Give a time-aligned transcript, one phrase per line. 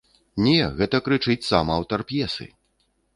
[0.45, 2.49] Не, гэта крычыць сам аўтар п'есы.